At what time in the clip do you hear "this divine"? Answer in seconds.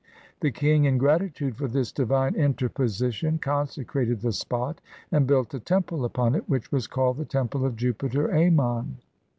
1.67-2.33